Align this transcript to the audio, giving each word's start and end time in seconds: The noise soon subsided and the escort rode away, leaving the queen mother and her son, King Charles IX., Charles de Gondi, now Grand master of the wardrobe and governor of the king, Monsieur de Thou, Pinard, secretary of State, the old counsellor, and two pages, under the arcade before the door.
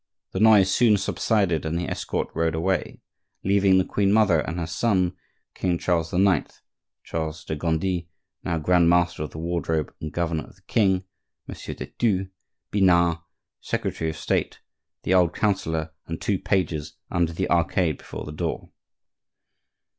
The 0.31 0.39
noise 0.39 0.71
soon 0.71 0.97
subsided 0.97 1.63
and 1.63 1.77
the 1.77 1.87
escort 1.87 2.29
rode 2.33 2.55
away, 2.55 3.01
leaving 3.43 3.77
the 3.77 3.85
queen 3.85 4.11
mother 4.11 4.39
and 4.39 4.57
her 4.57 4.65
son, 4.65 5.15
King 5.53 5.77
Charles 5.77 6.11
IX., 6.11 6.59
Charles 7.03 7.45
de 7.45 7.55
Gondi, 7.55 8.07
now 8.43 8.57
Grand 8.57 8.89
master 8.89 9.21
of 9.21 9.29
the 9.29 9.37
wardrobe 9.37 9.93
and 10.01 10.11
governor 10.11 10.45
of 10.45 10.55
the 10.55 10.63
king, 10.63 11.03
Monsieur 11.47 11.75
de 11.75 11.93
Thou, 11.99 12.31
Pinard, 12.71 13.19
secretary 13.59 14.09
of 14.09 14.17
State, 14.17 14.59
the 15.03 15.13
old 15.13 15.35
counsellor, 15.35 15.93
and 16.07 16.19
two 16.19 16.39
pages, 16.39 16.93
under 17.11 17.31
the 17.31 17.47
arcade 17.51 17.99
before 17.99 18.23
the 18.25 18.31
door. 18.31 18.71